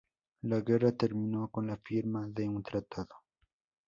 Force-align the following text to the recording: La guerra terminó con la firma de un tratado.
La 0.41 0.61
guerra 0.61 0.91
terminó 0.93 1.49
con 1.49 1.67
la 1.67 1.77
firma 1.77 2.25
de 2.27 2.49
un 2.49 2.63
tratado. 2.63 3.17